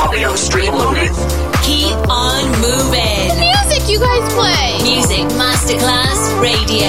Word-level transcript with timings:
Audio 0.00 0.34
stream 0.34 0.72
loaded. 0.74 1.12
Keep 1.62 2.08
on 2.08 2.44
moving. 2.62 3.28
The 3.28 3.52
Music 3.52 3.88
you 3.90 4.00
guys 4.00 4.32
play. 4.32 4.78
Music 4.82 5.28
Masterclass 5.36 6.40
Radio. 6.40 6.88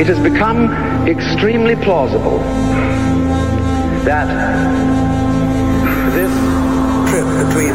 It 0.00 0.06
has 0.08 0.18
become 0.20 0.70
extremely 1.06 1.76
plausible 1.76 2.38
that 4.04 4.28
this 6.14 6.32
trip 7.10 7.28
between 7.46 7.74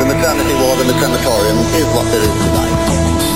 the 0.00 0.06
maternity 0.14 0.54
ward 0.60 0.80
and 0.80 0.88
the 0.90 0.96
crematorium 1.00 1.56
is 1.74 1.86
what 1.96 2.04
there 2.12 2.22
is 2.22 2.34
tonight. 2.44 3.35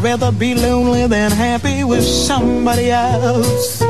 Rather 0.00 0.30
be 0.32 0.54
lonely 0.54 1.06
than 1.06 1.30
happy 1.30 1.84
with 1.84 2.04
somebody 2.04 2.90
else. 2.90 3.82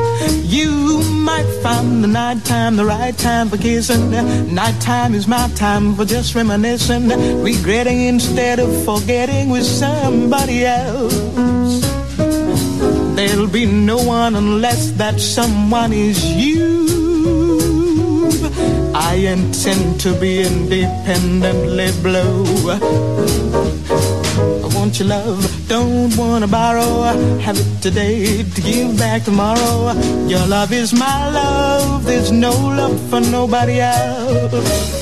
You 0.42 1.02
might 1.04 1.48
find 1.62 2.02
the 2.02 2.08
nighttime 2.08 2.76
the 2.76 2.84
right 2.84 3.16
time 3.16 3.48
for 3.48 3.56
kissing. 3.56 4.10
Nighttime 4.54 5.14
is 5.14 5.26
my 5.26 5.48
time 5.54 5.94
for 5.94 6.04
just 6.04 6.34
reminiscing, 6.34 7.08
regretting 7.42 8.02
instead 8.02 8.58
of 8.58 8.70
forgetting 8.84 9.50
with 9.50 9.64
somebody 9.64 10.64
else. 10.64 11.14
There'll 13.16 13.48
be 13.48 13.66
no 13.66 13.98
one 13.98 14.36
unless 14.36 14.92
that 14.92 15.20
someone 15.20 15.92
is 15.92 16.24
you. 16.24 16.88
I 18.94 19.14
intend 19.14 20.00
to 20.00 20.18
be 20.18 20.42
independently 20.42 21.90
blue. 22.02 22.44
Want 24.88 25.00
your 25.00 25.08
love, 25.08 25.68
don't 25.68 26.16
wanna 26.16 26.48
borrow. 26.48 27.02
Have 27.40 27.58
it 27.58 27.82
today 27.82 28.42
to 28.42 28.60
give 28.62 28.96
back 28.96 29.22
tomorrow. 29.22 29.92
Your 30.26 30.46
love 30.46 30.72
is 30.72 30.94
my 30.94 31.28
love, 31.28 32.06
there's 32.06 32.32
no 32.32 32.52
love 32.52 32.98
for 33.10 33.20
nobody 33.20 33.80
else. 33.80 34.97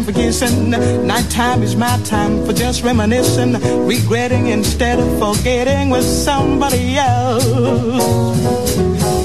Time 0.00 0.14
for 0.14 0.18
kissing. 0.18 0.70
Nighttime 1.06 1.62
is 1.62 1.76
my 1.76 1.98
time 2.04 2.44
for 2.44 2.52
just 2.52 2.82
reminiscing, 2.82 3.52
regretting 3.86 4.48
instead 4.48 4.98
of 4.98 5.08
forgetting 5.18 5.90
with 5.90 6.04
somebody 6.04 6.96
else. 6.96 8.34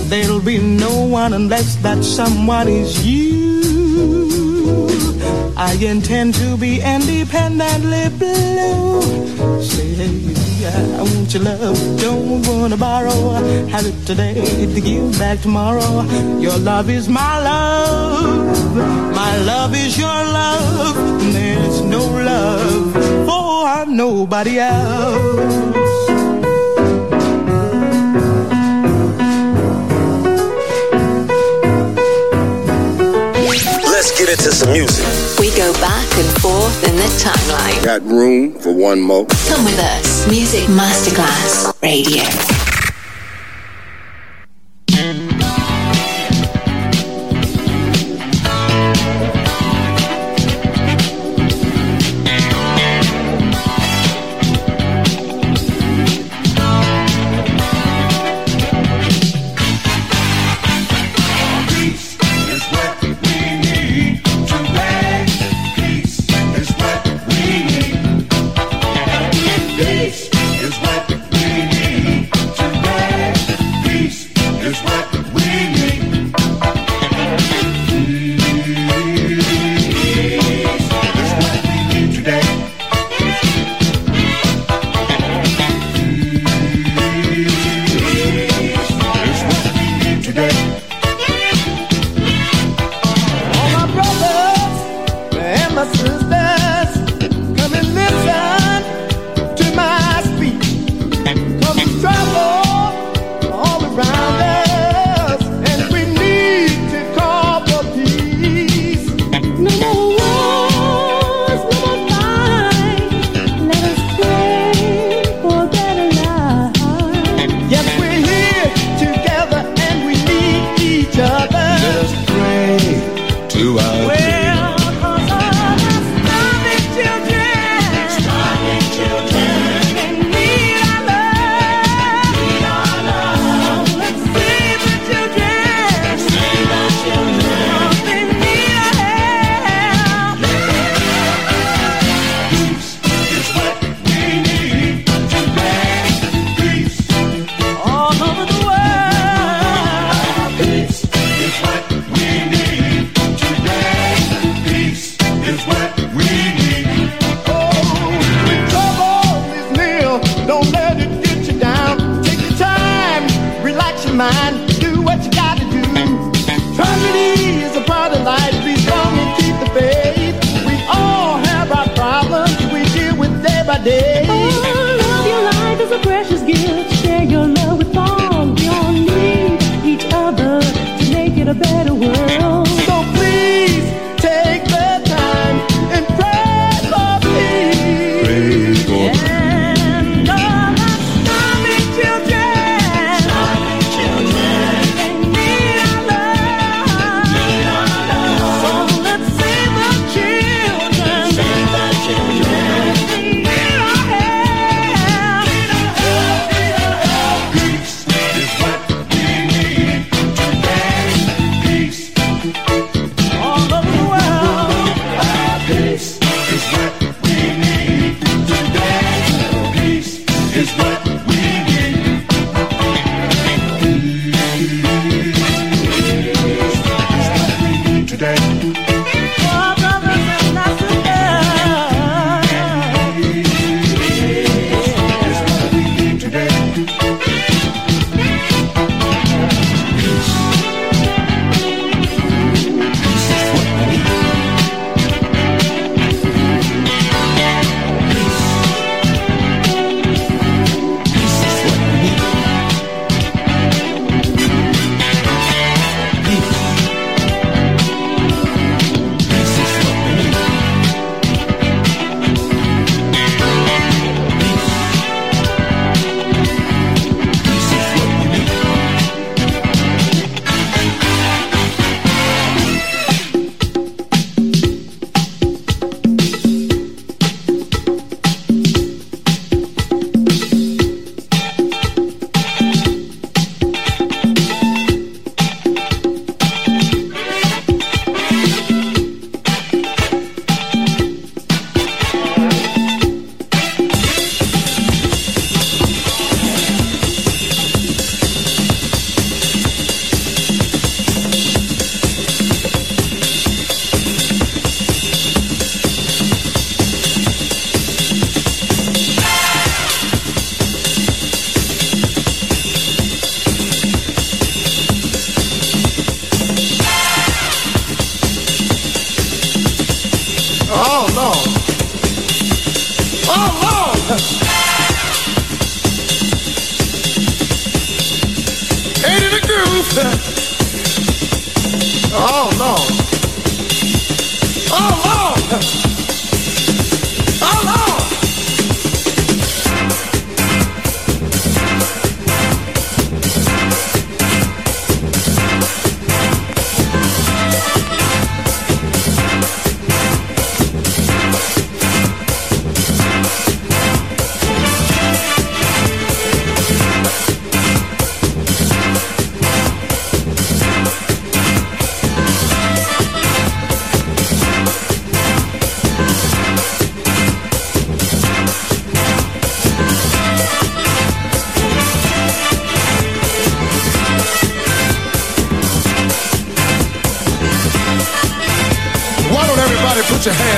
There'll 0.10 0.42
be 0.42 0.58
no 0.58 1.06
one 1.06 1.34
unless 1.34 1.76
that 1.78 2.04
someone 2.04 2.68
is 2.68 3.06
you. 3.06 3.62
I 5.58 5.74
intend 5.82 6.36
to 6.36 6.58
be 6.58 6.82
independently 6.82 8.10
blue. 8.18 9.62
Say, 9.62 10.45
I 10.68 11.02
want 11.02 11.34
your 11.34 11.44
love, 11.44 11.78
don't 12.02 12.42
wanna 12.48 12.78
borrow. 12.78 13.34
Have 13.70 13.86
it 13.86 14.06
today 14.06 14.34
to 14.74 14.82
give 14.82 15.18
back 15.20 15.42
tomorrow. 15.42 16.02
Your 16.40 16.58
love 16.58 16.90
is 16.90 17.08
my 17.08 17.40
love, 17.40 18.76
my 19.16 19.38
love 19.44 19.76
is 19.76 19.98
your 19.98 20.08
love. 20.08 20.96
There's 21.34 21.82
no 21.82 22.04
love 22.06 22.94
for 23.28 23.86
nobody 23.86 24.60
else. 24.60 25.75
Let's 34.06 34.20
get 34.20 34.30
into 34.30 34.52
some 34.52 34.72
music. 34.72 35.04
We 35.40 35.50
go 35.58 35.74
back 35.82 36.06
and 36.20 36.30
forth 36.40 36.88
in 36.88 36.96
the 36.96 37.10
timeline. 37.18 37.84
Got 37.84 38.04
room 38.04 38.54
for 38.54 38.72
one 38.72 39.02
more? 39.02 39.26
Come 39.48 39.66
with 39.66 39.80
us. 39.80 40.28
Music 40.30 40.62
Masterclass 40.70 41.82
Radio. 41.82 42.65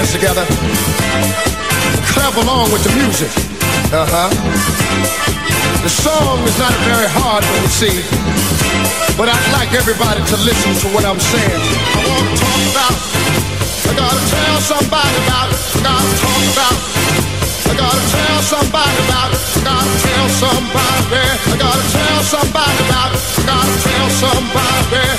Hands 0.08 0.14
together? 0.14 0.46
Clap 2.14 2.36
along 2.38 2.72
with 2.72 2.84
the 2.84 2.94
music. 2.96 3.30
Uh 3.92 4.06
huh. 4.08 4.30
The 5.84 5.90
song 5.90 6.44
is 6.48 6.58
not 6.60 6.74
very 6.88 7.08
hard 7.08 7.44
to 7.44 7.70
see, 7.72 8.04
but 9.18 9.30
I'd 9.30 9.52
like 9.54 9.72
everybody 9.74 10.22
to 10.24 10.36
listen 10.44 10.76
to 10.84 10.88
what 10.96 11.06
I'm 11.06 11.20
saying. 11.20 11.62
I 11.96 12.00
want 12.08 12.28
to 12.28 12.36
talk 12.40 12.62
about. 12.72 12.96
I 13.88 13.94
gotta 13.96 14.24
tell 14.28 14.60
somebody 14.60 15.16
about. 15.28 15.50
I 15.52 15.80
gotta 15.84 16.14
talk 16.20 16.44
about. 16.52 16.78
I 17.68 17.74
gotta 17.76 18.04
tell 18.12 18.42
somebody 18.44 18.98
about. 19.08 19.32
I 19.32 19.62
gotta 19.64 19.94
tell 20.04 20.28
somebody. 20.30 21.08
I 21.48 21.56
gotta 21.58 21.86
tell 21.96 22.22
somebody 22.24 22.80
about. 22.88 23.12
I 23.12 23.44
gotta 23.48 23.76
tell 23.84 24.10
somebody. 24.24 24.78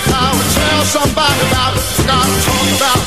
I 0.09 0.33
would 0.37 0.51
tell 0.57 0.83
somebody 0.85 1.41
about. 1.49 1.73
I 1.77 2.05
gotta 2.05 2.37
talk 2.45 2.69
about. 2.77 3.01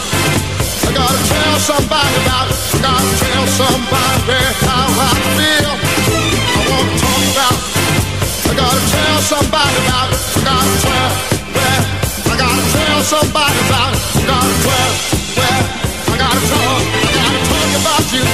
I 0.81 0.93
gotta 0.93 1.21
tell 1.29 1.40
somebody 1.61 2.15
about 2.25 2.49
it. 2.49 2.57
I 2.73 2.77
gotta 2.81 3.11
tell 3.21 3.45
somebody 3.61 4.41
how 4.65 4.89
I 4.97 5.13
feel. 5.37 5.73
I 5.77 6.61
wanna 6.73 6.95
talk 6.97 7.21
about. 7.31 7.53
it. 7.53 8.49
I 8.49 8.53
gotta 8.57 8.81
tell 8.89 9.19
somebody 9.21 9.77
about 9.85 10.09
it. 10.09 10.17
I 10.17 10.41
gotta 10.41 10.75
tell 10.81 11.09
where. 11.53 11.81
I 12.25 12.35
gotta 12.41 12.65
tell 12.73 12.99
somebody 13.13 13.59
about 13.69 13.93
it. 13.93 14.01
I 14.01 14.25
gotta 14.25 14.55
tell 14.65 14.89
where. 15.37 15.63
I 16.09 16.17
gotta 16.17 16.41
talk. 16.49 16.81
I 16.81 17.13
gotta 17.21 17.41
talk 17.45 17.71
about 17.77 18.05
you. 18.09 18.25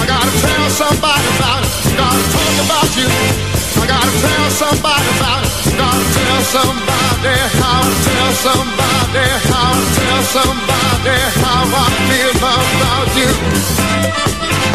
I 0.00 0.06
gotta 0.08 0.32
tell 0.40 0.70
somebody 0.70 1.28
about 1.36 1.60
it. 1.60 1.63
Gotta 1.96 2.24
talk 2.34 2.56
about 2.66 2.90
you. 2.96 3.08
I 3.80 3.86
gotta 3.86 4.12
tell 4.22 4.50
somebody 4.50 5.08
about 5.16 5.42
it. 5.44 5.52
Gotta 5.78 6.04
tell 6.14 6.42
somebody 6.54 7.34
how 7.60 7.82
tell 8.06 8.32
somebody 8.46 9.26
how 9.50 9.74
tell 9.96 10.22
somebody 10.36 11.16
how 11.42 11.64
I 11.70 11.86
feel 12.08 12.32
about 12.34 13.08
you. 13.18 14.73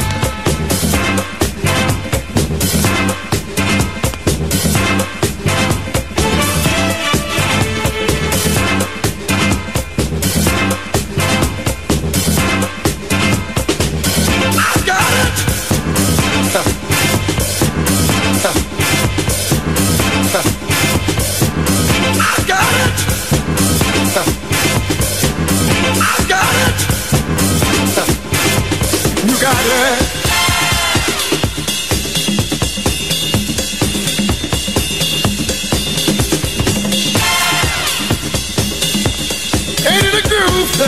oh 40.82 40.86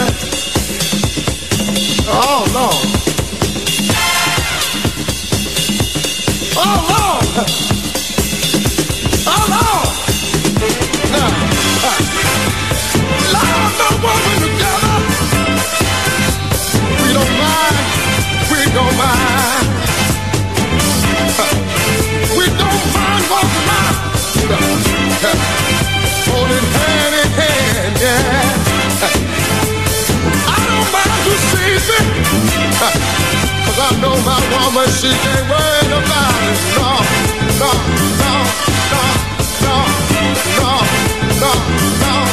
Lord. 2.54 2.76
Oh 6.56 6.78
Lord. 6.92 7.26
Oh 9.28 9.46
Lord. 9.52 9.90
Now, 11.12 11.28
uh, 11.84 12.00
Lord, 13.34 13.72
no 13.80 13.88
woman. 14.02 14.41
know 34.00 34.16
my 34.24 34.40
woman, 34.54 34.88
she 34.90 35.10
can't 35.10 35.46
worry 35.50 35.92
about 35.92 36.36
it. 36.48 36.60
No, 36.78 36.92
no, 37.60 37.72
no, 38.22 38.34
no, 38.92 39.04
no, 39.62 39.76
no, 40.52 40.74
no, 41.40 41.42
no, 41.42 41.54
no, 42.02 42.26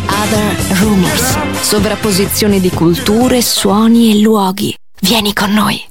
Other 0.09 0.49
Rumors, 0.81 1.37
sovrapposizione 1.61 2.61
di 2.61 2.71
culture, 2.71 3.41
suoni 3.41 4.11
e 4.13 4.21
luoghi. 4.21 4.75
Vieni 5.01 5.33
con 5.33 5.53
noi. 5.53 5.85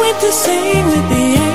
with 0.00 0.20
the 0.20 0.32
same 0.32 0.86
with 0.86 1.08
the 1.10 1.22
end. 1.36 1.49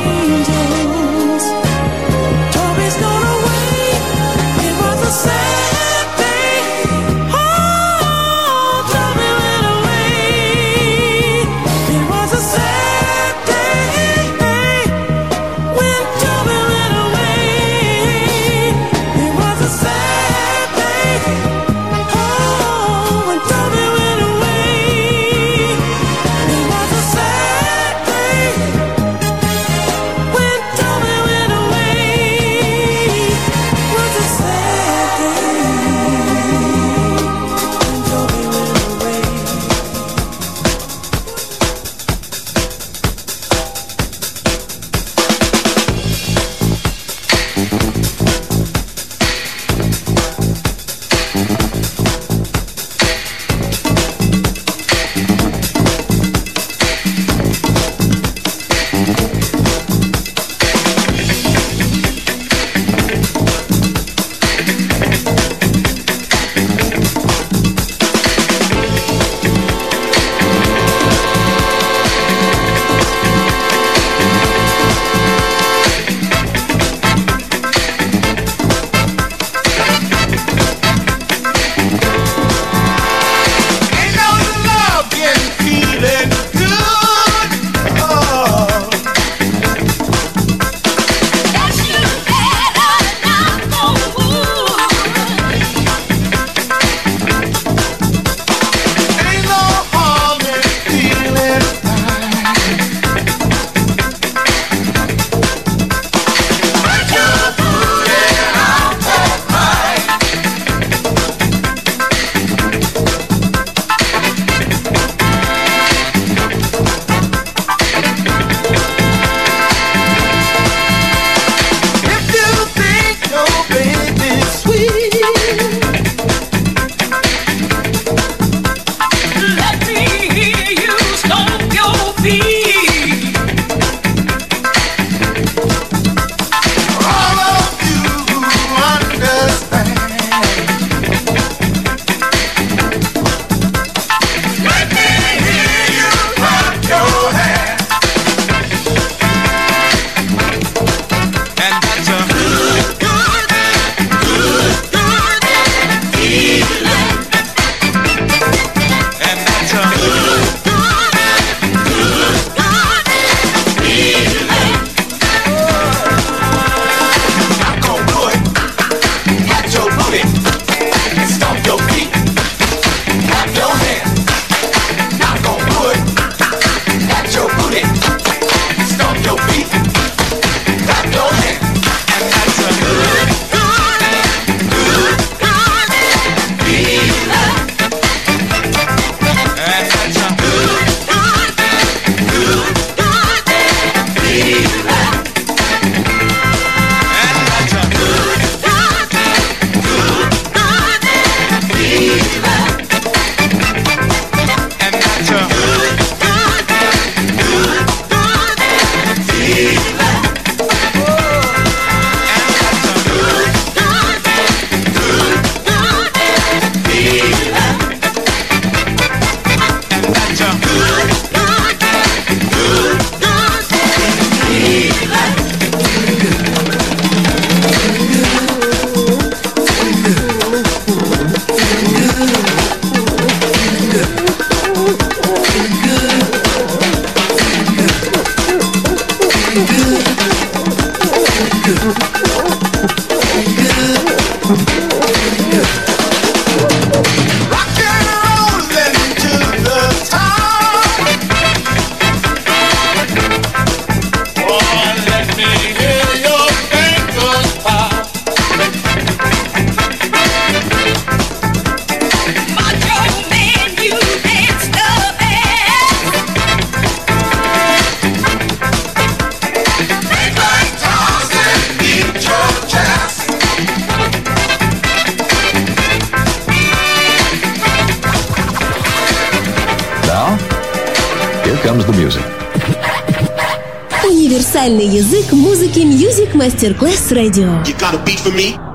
Masterclass 286.56 287.12
Radio. 287.12 287.62
You 287.66 287.74
got 287.78 287.94
a 287.94 288.02
beat 288.06 288.22
for 288.22 288.32
me? 288.32 288.75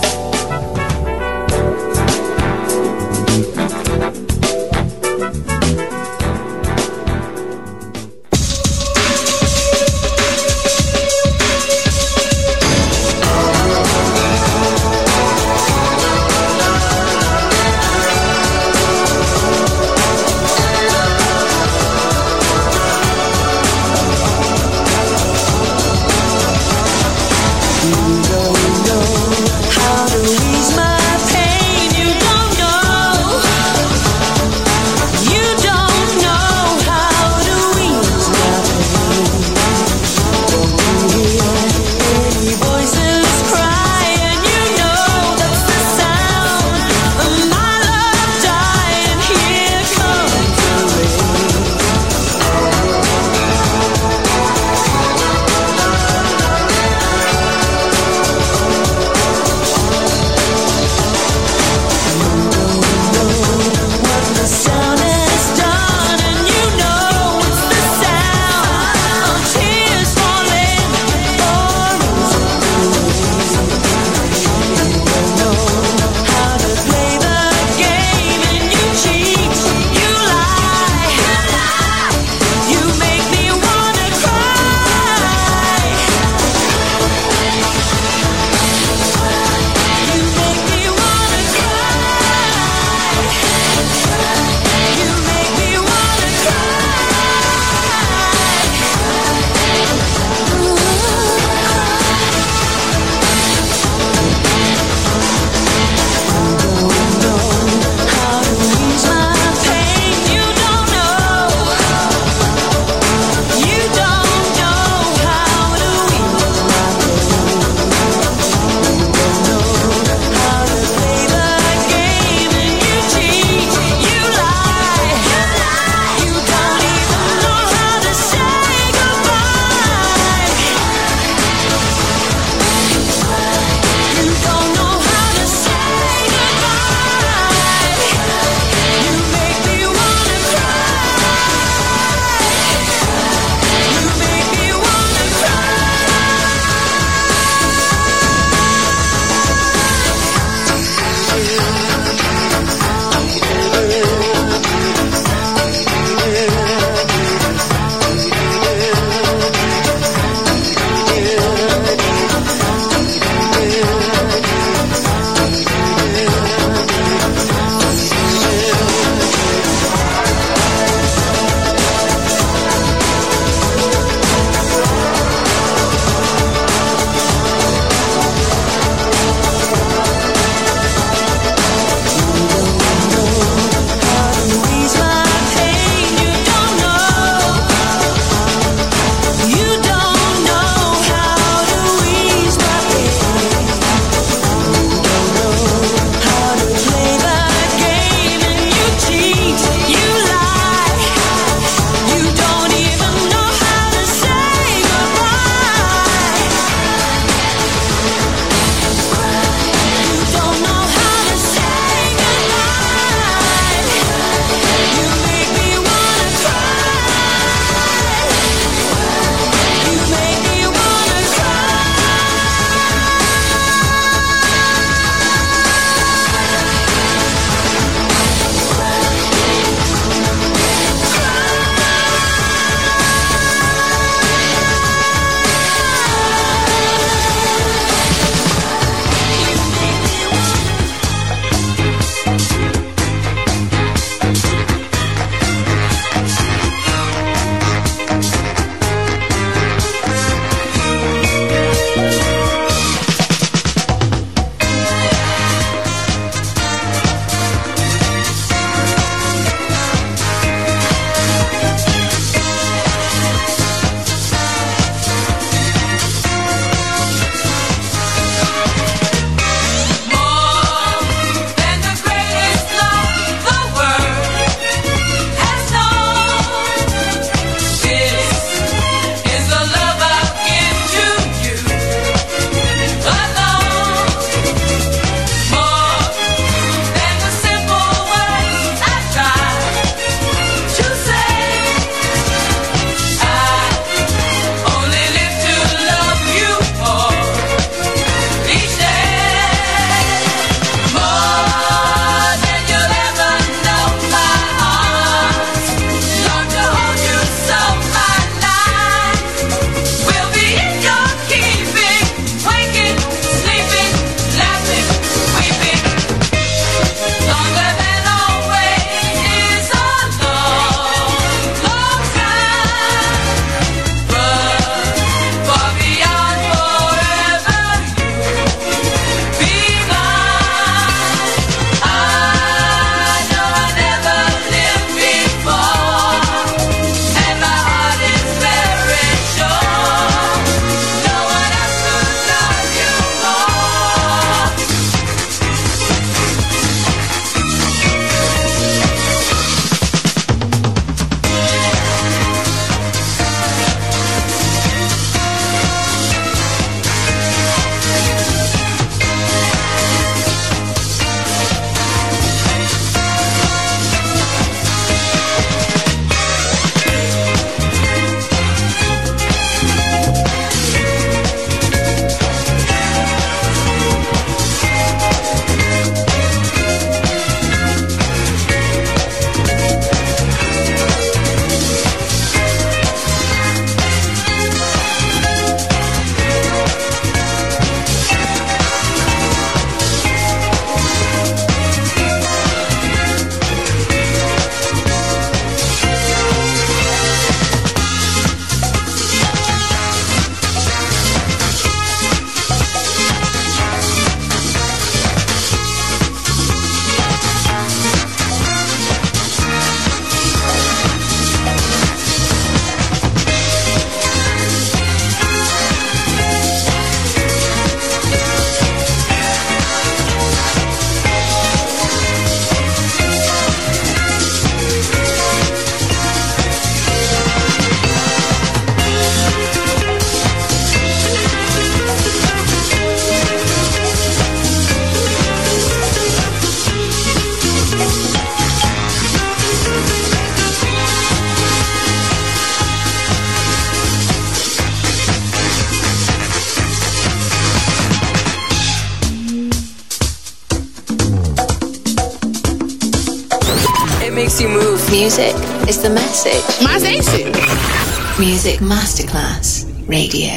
Music 458.43 458.61
Masterclass 458.61 459.87
Radio. 459.87 460.33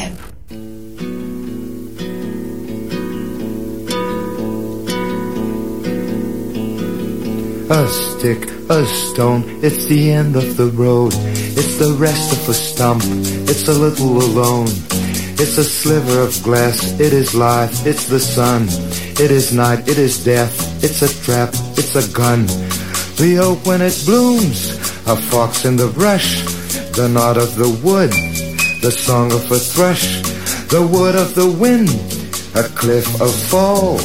A 7.71 7.89
stick, 7.89 8.45
a 8.69 8.85
stone, 8.85 9.45
it's 9.65 9.87
the 9.87 10.13
end 10.13 10.37
of 10.37 10.59
the 10.59 10.67
road. 10.67 11.15
It's 11.15 11.79
the 11.79 11.97
rest 11.99 12.35
of 12.35 12.47
a 12.47 12.53
stump, 12.53 13.03
it's 13.49 13.69
a 13.69 13.73
little 13.73 14.19
alone. 14.19 14.69
It's 15.41 15.57
a 15.57 15.65
sliver 15.65 16.21
of 16.21 16.39
glass, 16.43 17.01
it 17.01 17.15
is 17.15 17.35
life, 17.35 17.87
it's 17.87 18.07
the 18.07 18.21
sun. 18.21 18.67
It 19.19 19.31
is 19.31 19.55
night, 19.55 19.89
it 19.89 19.97
is 19.97 20.23
death, 20.23 20.85
it's 20.85 21.01
a 21.01 21.09
trap, 21.25 21.55
it's 21.79 21.97
a 21.97 22.07
gun. 22.13 22.45
The 23.17 23.39
oak 23.41 23.65
when 23.65 23.81
it 23.81 23.99
blooms, 24.05 24.73
a 25.07 25.17
fox 25.17 25.65
in 25.65 25.77
the 25.77 25.89
brush, 25.89 26.54
the 26.97 27.09
knot 27.09 27.37
of 27.37 27.57
the 27.57 27.69
wood, 27.83 28.11
the 28.81 28.91
song 28.91 29.33
of 29.33 29.51
a 29.51 29.59
thrush, 29.59 30.23
the 30.69 30.81
wood 30.81 31.17
of 31.17 31.35
the 31.35 31.51
wind, 31.51 31.89
a 32.55 32.63
cliff, 32.79 33.05
a 33.21 33.27
fall, 33.27 33.97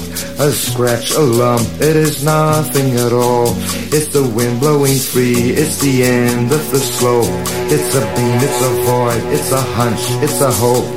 a 0.42 0.50
scratch, 0.50 1.12
a 1.12 1.20
lump, 1.20 1.62
it 1.80 1.96
is 1.96 2.24
nothing 2.24 2.96
at 2.96 3.14
all. 3.14 3.54
It's 3.94 4.08
the 4.08 4.28
wind 4.28 4.60
blowing 4.60 4.98
free, 4.98 5.52
it's 5.52 5.78
the 5.80 6.04
end 6.04 6.52
of 6.52 6.72
the 6.72 6.80
slope. 6.80 7.30
It's 7.70 7.94
a 7.94 8.02
beam, 8.16 8.40
it's 8.42 8.62
a 8.64 8.74
void, 8.90 9.34
it's 9.34 9.52
a 9.52 9.62
hunch, 9.78 10.02
it's 10.24 10.42
a 10.42 10.52
hope. 10.52 10.90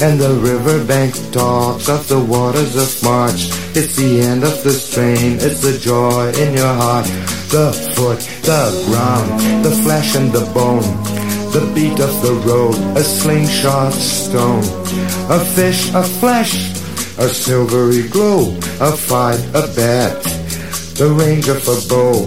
And 0.00 0.20
the 0.20 0.34
riverbank 0.34 1.14
talks 1.32 1.88
of 1.88 2.06
the 2.06 2.20
waters 2.20 2.76
of 2.76 3.02
March. 3.02 3.50
It's 3.74 3.96
the 3.96 4.20
end 4.20 4.44
of 4.44 4.62
the 4.62 4.72
strain, 4.72 5.38
it's 5.40 5.62
the 5.62 5.76
joy 5.76 6.30
in 6.38 6.54
your 6.54 6.74
heart. 6.74 7.06
The 7.50 7.72
foot, 7.96 8.20
the 8.42 8.84
ground, 8.86 9.64
the 9.64 9.70
flesh 9.82 10.14
and 10.14 10.30
the 10.30 10.46
bone. 10.54 11.11
The 11.52 11.70
beat 11.74 12.00
of 12.00 12.22
the 12.22 12.32
road, 12.48 12.76
a 12.96 13.02
slingshot 13.02 13.92
stone. 13.92 14.64
A 15.28 15.38
fish, 15.38 15.92
a 15.92 16.02
flesh, 16.02 16.70
a 17.18 17.28
silvery 17.28 18.08
glow, 18.08 18.56
a 18.80 18.90
fight, 18.90 19.38
a 19.52 19.68
bet, 19.76 20.22
the 20.96 21.14
range 21.14 21.48
of 21.48 21.60
a 21.68 21.76
bow, 21.90 22.24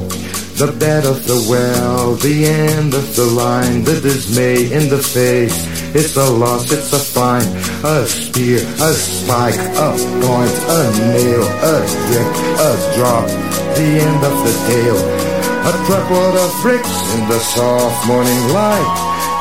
the 0.62 0.72
bed 0.80 1.06
of 1.06 1.26
the 1.26 1.44
well, 1.50 2.14
the 2.14 2.46
end 2.46 2.94
of 2.94 3.16
the 3.16 3.26
line, 3.26 3.84
the 3.84 4.00
dismay 4.00 4.72
in 4.72 4.90
the 4.90 5.02
face. 5.02 5.58
It's 5.96 6.16
a 6.18 6.30
loss, 6.30 6.72
it's 6.72 6.94
a 6.94 7.00
fine, 7.00 7.50
a 7.84 8.06
spear, 8.06 8.60
a 8.60 8.94
spike, 8.94 9.58
a 9.58 9.90
point, 10.22 10.56
a 10.70 10.82
nail, 11.02 11.46
a 11.66 11.76
drip, 12.06 12.32
a 12.62 12.72
drop, 12.96 13.28
the 13.76 13.90
end 14.06 14.24
of 14.24 14.36
the 14.46 14.54
tale. 14.70 15.25
A 15.66 15.74
truckload 15.88 16.36
of 16.36 16.62
bricks 16.62 16.96
in 17.16 17.28
the 17.28 17.40
soft 17.40 18.08
morning 18.08 18.38
light. 18.54 18.86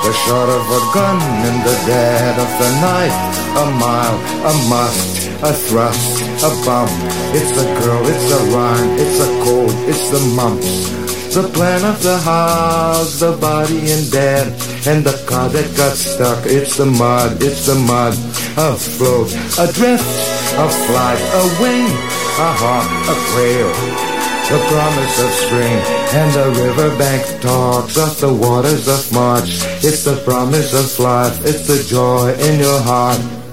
The 0.04 0.12
shot 0.24 0.48
of 0.48 0.64
a 0.72 0.82
gun 0.96 1.20
in 1.20 1.56
the 1.68 1.76
dead 1.84 2.38
of 2.40 2.48
the 2.56 2.70
night. 2.80 3.12
A 3.60 3.66
mile, 3.76 4.16
a 4.48 4.54
must, 4.70 5.28
a 5.44 5.52
thrust, 5.52 6.22
a 6.42 6.48
bump. 6.64 6.90
It's 7.36 7.52
a 7.60 7.66
girl, 7.78 8.02
it's 8.06 8.32
a 8.32 8.40
rhyme, 8.56 8.90
it's 8.96 9.20
a 9.20 9.28
cold, 9.44 9.74
it's 9.86 10.08
the 10.08 10.20
mumps. 10.34 10.88
The 11.34 11.46
plan 11.52 11.84
of 11.84 12.02
the 12.02 12.16
house, 12.16 13.20
the 13.20 13.36
body 13.36 13.92
in 13.92 14.08
bed, 14.08 14.46
and 14.86 15.04
the 15.04 15.22
car 15.28 15.50
that 15.50 15.76
got 15.76 15.94
stuck. 15.94 16.46
It's 16.46 16.78
the 16.78 16.86
mud, 16.86 17.42
it's 17.42 17.66
the 17.66 17.74
mud. 17.74 18.14
A 18.56 18.72
float, 18.72 19.28
a 19.60 19.70
drift, 19.70 20.08
a 20.56 20.68
flight, 20.88 21.20
a 21.20 21.44
wing, 21.60 21.84
a 22.40 22.50
hawk, 22.56 22.88
a 23.12 23.14
quail 23.28 24.03
the 24.54 24.60
promise 24.66 25.20
of 25.20 25.30
spring 25.30 25.78
and 26.14 26.32
the 26.32 26.48
riverbank 26.62 27.42
talks 27.42 27.96
of 27.96 28.20
the 28.20 28.32
waters 28.32 28.86
of 28.86 29.12
March. 29.12 29.48
It's 29.82 30.04
the 30.04 30.16
promise 30.24 30.72
of 30.72 31.04
life, 31.04 31.44
it's 31.44 31.66
the 31.66 31.82
joy 31.82 32.34
in 32.34 32.60
your 32.60 32.80
heart. 32.82 33.43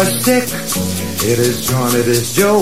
A 0.00 0.06
stick. 0.06 0.44
It 1.28 1.38
is 1.38 1.68
John, 1.68 1.94
it 1.94 2.08
is 2.08 2.32
Joe. 2.34 2.60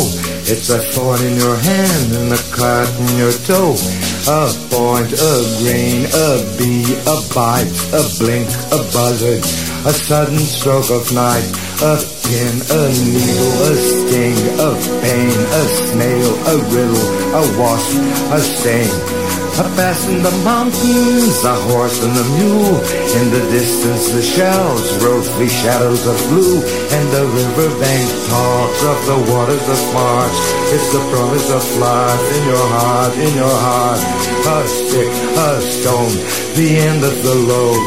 It's 0.51 0.71
a 0.71 0.79
thorn 0.79 1.23
in 1.23 1.37
your 1.37 1.57
hand 1.57 2.13
and 2.17 2.33
a 2.33 2.43
cut 2.51 2.89
in 2.99 3.17
your 3.17 3.31
toe. 3.47 3.79
A 4.27 4.51
point, 4.75 5.13
a 5.15 5.35
grain, 5.63 6.11
a 6.11 6.43
bee, 6.59 6.99
a 7.07 7.17
bite, 7.31 7.71
a 7.95 8.03
blink, 8.19 8.49
a 8.75 8.83
buzzard, 8.91 9.45
a 9.87 9.93
sudden 9.95 10.39
stroke 10.39 10.91
of 10.91 11.13
night, 11.15 11.47
a 11.79 11.95
pin, 12.27 12.55
a 12.75 12.83
needle, 13.07 13.55
a 13.71 13.75
sting, 13.77 14.39
a 14.59 14.71
pain, 15.03 15.31
a 15.31 15.65
snail, 15.87 16.31
a 16.51 16.57
riddle, 16.75 17.07
a 17.39 17.43
wasp, 17.59 18.03
a 18.35 18.41
stain. 18.41 19.18
A 19.59 19.67
pass 19.75 20.07
in 20.07 20.23
the 20.23 20.31
mountains, 20.47 21.43
a 21.43 21.55
horse 21.67 21.99
and 22.07 22.15
a 22.15 22.27
mule. 22.39 22.79
In 23.19 23.27
the 23.35 23.43
distance, 23.51 24.07
the 24.15 24.23
shells, 24.23 24.87
rosy 25.03 25.49
shadows 25.49 26.07
of 26.07 26.15
blue. 26.31 26.63
And 26.95 27.07
the 27.11 27.27
riverbank 27.27 28.07
talks 28.31 28.83
of 28.87 28.99
the 29.11 29.19
waters 29.35 29.67
of 29.67 29.81
March. 29.91 30.39
It's 30.71 30.93
the 30.95 31.03
promise 31.11 31.51
of 31.51 31.65
life 31.83 32.27
in 32.39 32.45
your 32.47 32.69
heart, 32.71 33.15
in 33.19 33.35
your 33.35 33.57
heart. 33.67 33.99
A 34.47 34.59
stick, 34.69 35.11
a 35.11 35.51
stone, 35.59 36.15
the 36.55 36.79
end 36.79 37.03
of 37.03 37.19
the 37.27 37.35
load. 37.35 37.83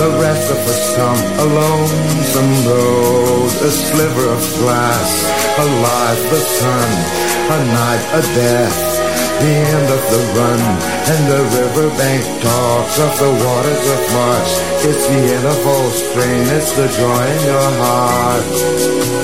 The 0.00 0.16
rest 0.16 0.48
of 0.48 0.56
a 0.64 0.76
stump, 0.88 1.20
a 1.20 1.46
lonesome 1.60 2.54
road. 2.64 3.52
A 3.60 3.70
sliver 3.70 4.32
of 4.32 4.40
glass, 4.64 5.12
a 5.60 5.66
life, 5.84 6.22
the 6.32 6.40
sun. 6.40 6.90
A 7.52 7.58
night, 7.68 8.02
a 8.16 8.22
death 8.32 9.01
the 9.42 9.56
end 9.74 9.88
of 9.90 10.02
the 10.14 10.22
run, 10.38 10.60
and 11.12 11.22
the 11.26 11.42
riverbank 11.58 12.22
talks 12.42 12.96
of 13.00 13.12
the 13.18 13.32
waters 13.44 13.84
of 13.96 14.00
March. 14.14 14.50
It's 14.86 15.06
the 15.08 15.22
end 15.34 15.46
of 15.46 15.66
all 15.66 15.90
strain, 15.90 16.44
it's 16.58 16.72
the 16.72 16.86
joy 16.86 17.22
in 17.34 17.40
your 17.50 17.70
heart. 17.82 19.21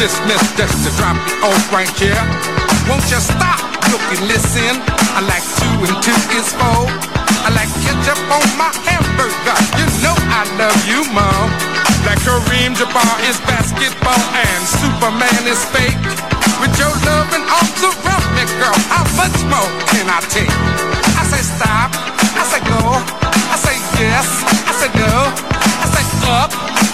Consciousness 0.00 0.40
just 0.56 0.80
to 0.80 0.90
drop 0.96 1.16
you 1.28 1.44
off 1.44 1.72
right 1.72 1.92
here. 2.00 2.16
Won't 2.88 3.04
you 3.12 3.20
stop, 3.20 3.60
look 3.92 4.00
and 4.08 4.32
listen? 4.32 4.80
I 5.12 5.20
like 5.28 5.44
two 5.60 5.76
and 5.84 5.96
two 6.00 6.16
is 6.40 6.48
four. 6.56 6.88
I 7.44 7.52
like 7.52 7.68
ketchup 7.84 8.16
on 8.32 8.40
my 8.56 8.72
hamburger. 8.88 9.58
You 9.76 9.84
know 10.00 10.16
I 10.16 10.48
love 10.56 10.80
you, 10.88 11.04
mom. 11.12 11.52
Like 12.08 12.16
Kareem 12.24 12.72
Jabbar 12.80 13.12
is 13.28 13.36
basketball 13.44 14.24
and 14.40 14.60
Superman 14.80 15.44
is 15.44 15.60
fake. 15.68 16.00
With 16.64 16.72
your 16.80 16.88
love 17.04 17.28
loving 17.28 17.44
arms 17.44 17.82
around 17.84 18.24
me, 18.32 18.48
girl, 18.56 18.80
how 18.88 19.04
much 19.20 19.36
more 19.52 19.68
can 19.92 20.08
I 20.08 20.24
take? 20.32 20.48
I 21.12 21.28
say 21.28 21.44
stop, 21.44 21.92
I 22.40 22.44
say 22.48 22.62
go, 22.64 22.80
I 23.52 23.56
say 23.60 23.76
yes, 24.00 24.28
I 24.64 24.72
say 24.80 24.90
no, 24.96 25.12
I 25.60 25.86
say 25.92 26.04
up, 26.24 26.89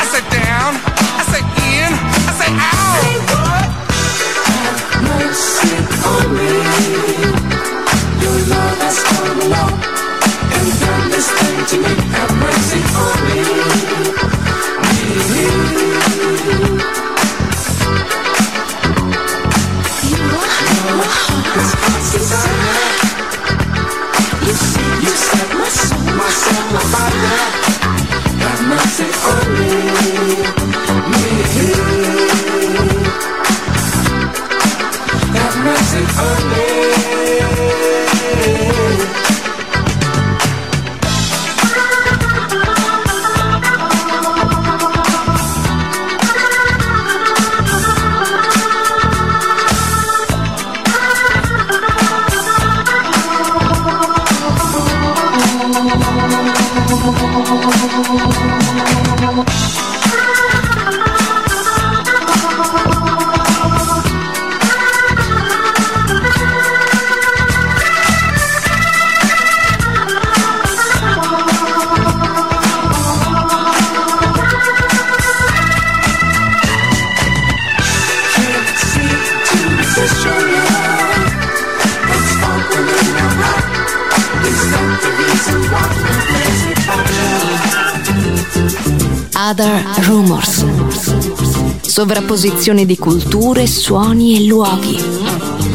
Sovrapposizione 91.97 92.84
di 92.84 92.99
culture, 92.99 93.66
suoni 93.66 94.36
e 94.36 94.44
luoghi. 94.47 95.03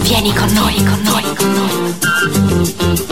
Vieni 0.04 0.32
con 0.36 0.54
noi, 0.54 0.76
con 0.76 1.02
noi, 1.02 1.24
con 1.36 1.52
noi. 1.52 3.11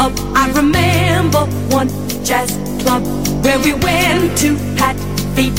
Hub, 0.00 0.14
I 0.34 0.48
remember 0.56 1.44
one 1.68 1.88
jazz 2.24 2.56
club 2.80 3.02
where 3.44 3.58
we 3.60 3.72
went 3.74 4.38
to 4.38 4.56
pat 4.78 4.96
feet 5.36 5.56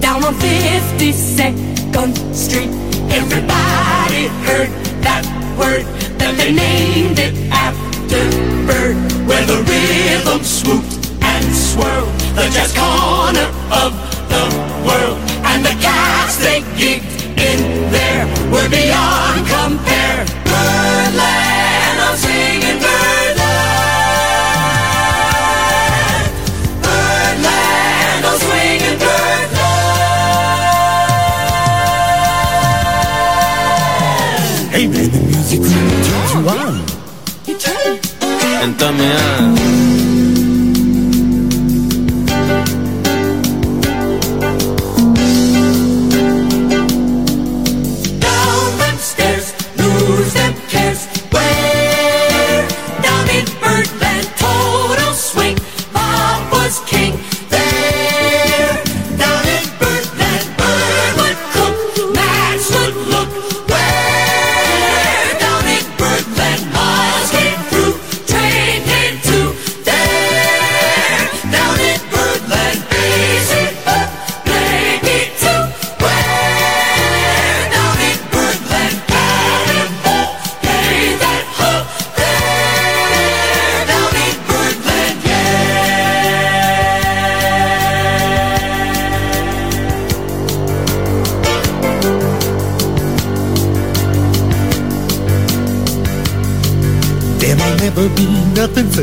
down 0.00 0.22
on 0.22 0.34
52nd 0.34 2.10
Street. 2.44 2.70
Everybody 3.10 4.22
heard 4.46 4.70
that 5.06 5.24
word 5.58 5.84
that 6.20 6.32
they 6.38 6.52
named 6.52 7.18
it 7.18 7.34
after 7.50 8.22
Bird, 8.68 8.96
where 9.26 9.44
the 9.52 9.58
rhythm 9.70 10.42
swooped 10.44 10.94
and 11.22 11.44
swirled, 11.66 12.14
the 12.38 12.46
jazz 12.54 12.70
corner 12.70 13.48
of 13.82 13.90
the 14.32 14.44
world, 14.86 15.18
and 15.50 15.60
the 15.68 15.74
cats 15.82 16.36
they 16.44 16.60
gigged 16.78 17.10
in 17.48 17.58
there 17.90 18.26
were 18.52 18.68
beyond 18.70 19.42
compare. 19.48 20.09
Entamea 38.62 39.52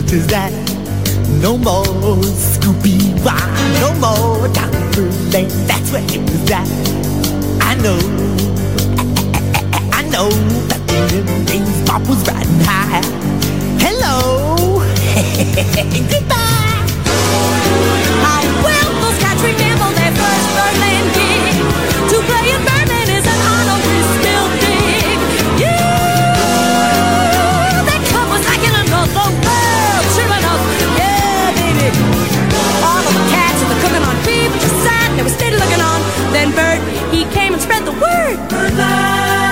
such 0.02 0.14
as 0.14 0.28
that. 0.28 0.54
No 1.42 1.58
more 1.58 1.84
Scooby 2.22 2.98
Wah, 3.26 3.34
no 3.82 3.90
more 3.98 4.48
Dr. 4.54 5.10
Lane. 5.34 5.50
That's 5.66 5.92
where 5.92 6.06
it 6.06 6.22
was 6.22 6.52
at. 6.52 6.70
I 7.66 7.74
know, 7.82 7.98
I 9.92 10.04
know 10.14 10.30
that 10.70 10.82
in 10.94 11.26
them 11.26 11.46
days 11.46 11.82
Bob 11.88 12.06
was 12.08 12.22
riding 12.30 12.62
high. 12.62 13.02
Hello, 13.82 14.86
goodbye. 16.14 16.78
How 18.22 18.42
will 18.66 18.92
those 19.02 19.18
cats 19.18 19.42
remember 19.42 19.90
their 19.98 20.14
first 20.14 20.48
Berlin 20.58 21.06
gig? 21.18 21.58
To 22.12 22.18
play 22.30 22.54
in 22.54 22.77
spread 37.68 37.86
the 37.86 37.92
word. 37.92 39.48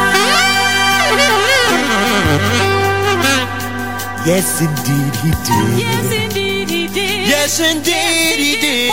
Yes, 4.26 4.59
indeed 4.59 5.16
he 5.22 5.32
did. 5.45 5.70
Yes, 5.78 6.11
indeed 6.11 6.70
he 6.70 6.88
did. 6.88 7.28
Yes, 7.30 7.59
indeed 7.59 8.38
he 8.45 8.53
did. 8.59 8.89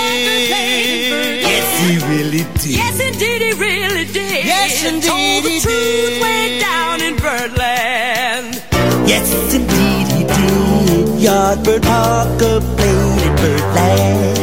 Yes, 1.41 1.69
he 1.81 1.93
really 2.13 2.45
did. 2.61 2.77
Yes, 2.77 3.01
indeed 3.01 3.41
he 3.41 3.53
really 3.55 4.05
did. 4.05 4.45
Yes, 4.45 4.85
indeed 4.85 5.03
he 5.03 5.09
Told 5.09 5.45
the 5.45 5.61
truth 5.61 5.73
did. 5.73 6.23
way 6.23 6.59
down 6.61 7.01
in 7.01 7.17
Birdland. 7.17 8.63
Yes, 9.09 9.33
indeed 9.55 10.07
he 10.17 10.23
did. 10.25 11.07
Yardbird 11.25 11.83
Parker 11.83 12.61
played 12.77 13.23
in 13.27 13.35
Birdland. 13.41 14.42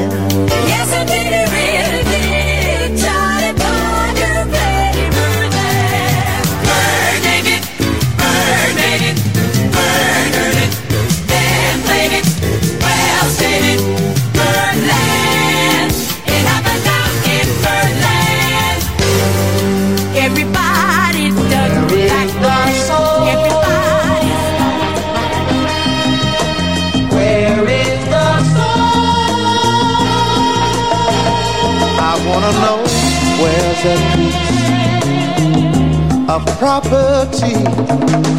Property 36.58 37.56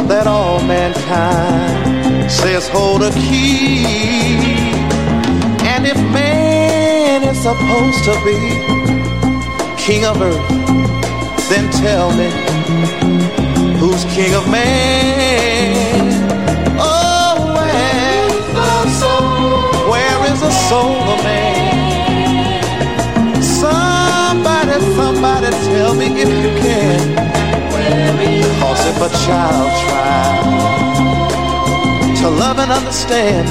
that 0.08 0.26
all 0.26 0.60
mankind 0.62 2.30
says 2.30 2.68
hold 2.68 3.02
a 3.02 3.10
key. 3.12 3.84
And 5.72 5.86
if 5.86 5.96
man 6.12 7.22
is 7.24 7.38
supposed 7.38 8.04
to 8.04 8.14
be 8.24 8.38
king 9.76 10.04
of 10.04 10.20
earth, 10.20 10.48
then 11.48 11.70
tell 11.72 12.10
me 12.12 12.30
who's 13.78 14.04
king 14.14 14.34
of 14.34 14.48
man? 14.50 14.89
A 29.02 29.08
child 29.24 29.72
tries 29.88 31.00
to 32.20 32.28
love 32.28 32.58
and 32.58 32.70
understand, 32.70 33.48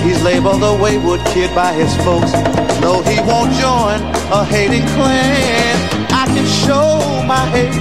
he's 0.00 0.22
labeled 0.22 0.62
a 0.62 0.80
wayward 0.80 1.20
kid 1.34 1.52
by 1.52 1.72
his 1.72 1.92
folks. 2.04 2.32
No, 2.80 3.02
he 3.02 3.18
won't 3.26 3.50
join 3.58 4.00
a 4.30 4.44
hating 4.44 4.86
clan. 4.94 5.76
I 6.12 6.26
can 6.26 6.46
show 6.46 7.02
my 7.26 7.44
hate 7.50 7.74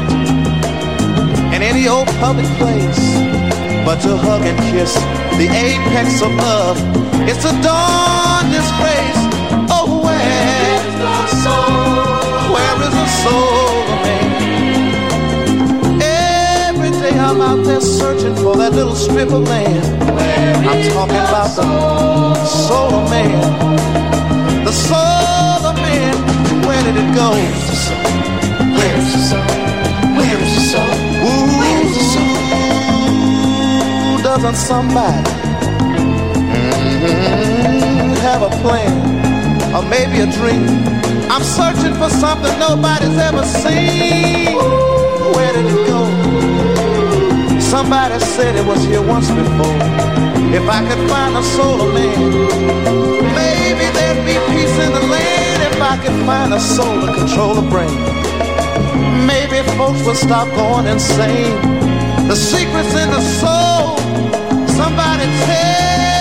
in 1.53 1.61
any 1.61 1.87
old 1.87 2.07
public 2.17 2.47
place. 2.57 3.13
But 3.85 4.01
to 4.01 4.17
hug 4.17 4.41
and 4.41 4.57
kiss 4.73 4.95
the 5.37 5.49
apex 5.53 6.23
of 6.23 6.33
love, 6.33 6.79
it's 7.29 7.45
a 7.45 7.53
dawn 7.61 8.49
disgrace. 8.49 9.21
Oh, 9.69 10.01
where 10.01 10.81
is 10.81 10.95
the 10.97 11.27
soul? 11.45 12.55
Where 12.55 12.81
is 12.81 12.89
the 12.89 13.07
soul 13.21 13.80
I'm 17.31 17.39
out 17.39 17.63
there 17.63 17.79
searching 17.79 18.35
for 18.35 18.57
that 18.57 18.73
little 18.73 18.93
strip 18.93 19.29
of 19.31 19.47
land. 19.47 20.03
I'm 20.67 20.83
talking 20.91 21.15
about 21.15 21.55
the 21.55 21.63
soul 22.43 22.93
of 22.93 23.09
man. 23.09 23.31
The 24.65 24.71
soul 24.73 25.63
of 25.63 25.75
man. 25.77 26.13
Where 26.67 26.83
did 26.83 26.97
it 26.97 27.15
go? 27.15 27.31
Where 27.31 28.97
is 28.99 29.13
the 29.15 29.19
soul? 29.31 29.47
Where 30.19 30.39
is 30.43 30.51
the 30.55 30.63
soul? 30.75 30.91
Where 31.55 31.79
is 31.87 31.95
the 31.95 32.03
soul? 32.11 32.35
Doesn't 34.27 34.55
somebody 34.55 35.23
mm, 36.99 38.11
have 38.27 38.41
a 38.41 38.49
plan 38.59 38.91
or 39.73 39.83
maybe 39.87 40.19
a 40.19 40.27
dream? 40.27 40.67
I'm 41.31 41.43
searching 41.43 41.95
for 41.95 42.09
something 42.09 42.59
nobody's 42.59 43.17
ever 43.17 43.45
seen. 43.45 44.57
Where 45.31 45.53
did 45.53 45.65
it 45.65 45.87
go? 45.87 46.01
Somebody 47.71 48.19
said 48.19 48.57
it 48.57 48.65
was 48.65 48.83
here 48.83 49.01
once 49.01 49.31
before. 49.31 49.79
If 50.51 50.67
I 50.67 50.81
could 50.85 51.09
find 51.09 51.37
the 51.37 51.41
soul 51.41 51.79
of 51.79 51.93
man, 51.93 52.31
maybe 53.33 53.85
there'd 53.95 54.25
be 54.27 54.35
peace 54.51 54.77
in 54.85 54.91
the 54.91 54.99
land. 54.99 55.63
If 55.71 55.81
I 55.81 55.95
could 56.03 56.25
find 56.25 56.53
a 56.53 56.59
soul 56.59 56.99
to 56.99 57.13
control 57.13 57.55
the 57.55 57.61
brain, 57.71 57.95
maybe 59.25 59.65
folks 59.77 60.03
would 60.05 60.17
stop 60.17 60.49
going 60.53 60.85
insane. 60.85 61.55
The 62.27 62.35
secrets 62.35 62.93
in 62.93 63.09
the 63.09 63.21
soul. 63.39 63.95
Somebody 64.67 65.23
tell 65.47 66.11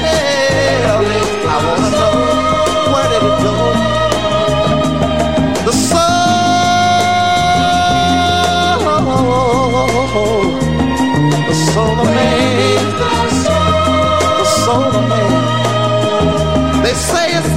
me. 0.00 1.20
I 1.46 1.56
wanna 1.66 1.93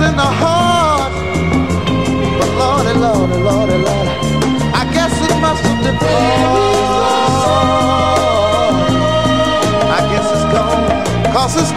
in 0.07 0.15
the 0.15 0.31
heart, 0.41 1.13
but 2.39 2.51
Lordy, 2.59 2.91
oh 2.95 3.01
Lordy, 3.03 3.33
oh 3.33 3.43
Lordy, 3.47 3.73
oh 3.73 3.85
Lordy, 3.87 4.13
I 4.81 4.83
guess 4.95 5.13
it 5.27 5.35
must 5.41 5.63
have 5.67 5.81
departed. 5.83 6.67
I 9.97 9.99
guess 10.11 10.27
it's 10.35 10.47
gone, 10.55 11.33
cause 11.33 11.53
it's 11.61 11.73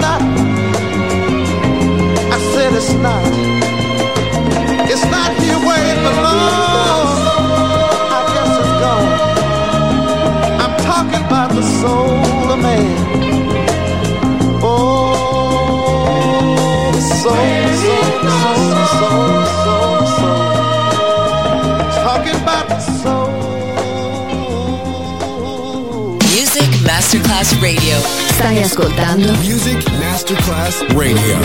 Masterclass 27.41 27.59
Radio. 27.62 27.99
Stai 28.32 28.62
ascoltando 28.62 29.32
Music 29.36 29.91
Masterclass 29.93 30.82
Radio. 30.88 31.38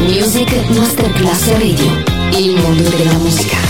Music 0.00 0.68
Masterclass 0.68 1.46
Radio. 1.52 2.02
Il 2.36 2.60
mondo 2.60 2.90
della 2.90 3.14
musica. 3.14 3.69